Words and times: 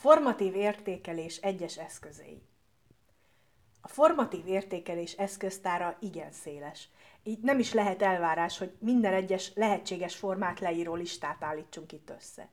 formatív 0.00 0.54
értékelés 0.54 1.36
egyes 1.36 1.78
eszközei. 1.78 2.42
A 3.80 3.88
formatív 3.88 4.46
értékelés 4.46 5.12
eszköztára 5.12 5.96
igen 6.00 6.32
széles. 6.32 6.88
Így 7.22 7.40
nem 7.40 7.58
is 7.58 7.72
lehet 7.72 8.02
elvárás, 8.02 8.58
hogy 8.58 8.76
minden 8.78 9.12
egyes 9.12 9.52
lehetséges 9.54 10.16
formát 10.16 10.60
leíró 10.60 10.94
listát 10.94 11.42
állítsunk 11.42 11.92
itt 11.92 12.10
össze. 12.10 12.48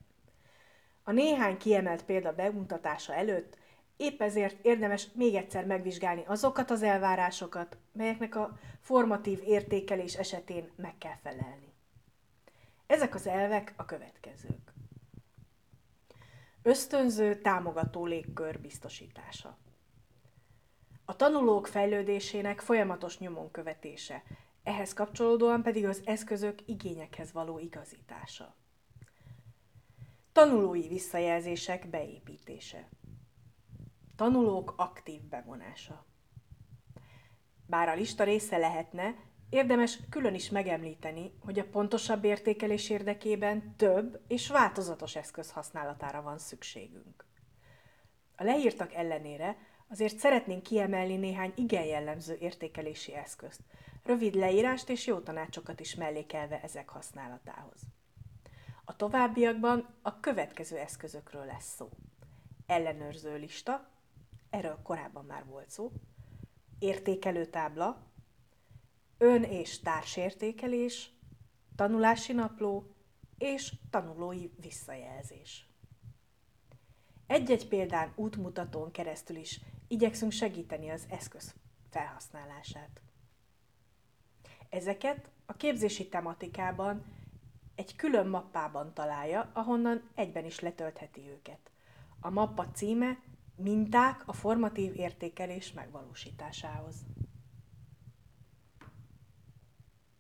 A 1.04 1.12
néhány 1.12 1.58
kiemelt 1.58 2.06
példa 2.06 2.34
bemutatása 2.36 3.14
előtt 3.14 3.58
épp 3.98 4.22
ezért 4.22 4.66
érdemes 4.66 5.08
még 5.14 5.36
egyszer 5.36 5.66
megvizsgálni 5.66 6.24
azokat 6.26 6.72
az 6.72 6.84
elvárásokat, 6.84 7.78
melyeknek 7.92 8.36
a 8.36 8.58
formatív 8.82 9.40
értékelés 9.46 10.16
esetén 10.16 10.72
meg 10.76 10.98
kell 10.98 11.18
felelni. 11.22 11.74
Ezek 12.88 13.16
az 13.16 13.28
elvek 13.28 13.74
a 13.76 13.86
következők. 13.86 14.76
Ösztönző, 16.68 17.42
támogató 17.42 18.06
légkör 18.06 18.60
biztosítása. 18.60 19.58
A 21.06 21.16
tanulók 21.16 21.68
fejlődésének 21.68 22.60
folyamatos 22.60 23.20
nyomon 23.20 23.52
követése, 23.52 24.24
ehhez 24.64 24.94
kapcsolódóan 24.94 25.64
pedig 25.64 25.86
az 25.86 26.02
eszközök 26.06 26.60
igényekhez 26.66 27.32
való 27.32 27.60
igazítása. 27.60 28.56
Tanulói 30.32 30.88
visszajelzések 30.88 31.90
beépítése. 31.90 32.90
Tanulók 34.16 34.74
aktív 34.78 35.22
bevonása. 35.22 36.06
Bár 37.66 37.90
a 37.90 37.96
lista 37.96 38.24
része 38.24 38.58
lehetne, 38.58 39.16
érdemes 39.50 40.00
külön 40.10 40.34
is 40.34 40.50
megemlíteni, 40.50 41.32
hogy 41.40 41.60
a 41.60 41.70
pontosabb 41.70 42.24
értékelés 42.24 42.90
érdekében 42.90 43.76
több 43.76 44.22
és 44.28 44.50
változatos 44.50 45.16
eszköz 45.16 45.52
használatára 45.52 46.22
van 46.22 46.38
szükségünk. 46.38 47.26
A 48.36 48.44
leírtak 48.44 48.94
ellenére 48.94 49.58
azért 49.90 50.18
szeretnénk 50.18 50.64
kiemelni 50.64 51.16
néhány 51.16 51.54
igen 51.56 51.86
jellemző 51.86 52.38
értékelési 52.40 53.14
eszközt, 53.16 53.62
rövid 54.04 54.36
leírást 54.36 54.90
és 54.90 55.06
jó 55.06 55.20
tanácsokat 55.20 55.80
is 55.80 55.96
mellékelve 55.96 56.62
ezek 56.62 56.90
használatához. 56.90 57.82
A 58.86 58.96
továbbiakban 58.96 59.96
a 60.02 60.20
következő 60.20 60.78
eszközökről 60.78 61.46
lesz 61.46 61.76
szó. 61.76 61.90
Ellenőrző 62.66 63.38
lista, 63.38 63.90
erről 64.50 64.80
korábban 64.84 65.26
már 65.26 65.46
volt 65.46 65.70
szó, 65.70 65.92
értékelőtábla, 66.80 68.08
ön- 69.18 69.44
és 69.44 69.80
társértékelés, 69.80 71.12
tanulási 71.76 72.34
napló 72.34 72.96
és 73.38 73.74
tanulói 73.90 74.50
visszajelzés. 74.62 75.70
Egy-egy 77.28 77.68
példán 77.68 78.12
útmutatón 78.16 78.92
keresztül 78.92 79.36
is 79.36 79.60
igyekszünk 79.88 80.32
segíteni 80.32 80.90
az 80.90 81.06
eszköz 81.10 81.54
felhasználását. 81.90 83.02
Ezeket 84.70 85.30
a 85.46 85.54
képzési 85.54 86.10
tematikában 86.10 87.06
egy 87.76 87.96
külön 87.96 88.28
mappában 88.28 88.94
találja, 88.94 89.52
ahonnan 89.54 90.10
egyben 90.16 90.46
is 90.46 90.60
letöltheti 90.60 91.30
őket. 91.30 91.72
A 92.20 92.30
mappa 92.30 92.72
címe 92.72 93.18
Minták 93.60 94.28
a 94.28 94.34
formatív 94.34 94.96
értékelés 94.96 95.74
megvalósításához. 95.74 96.96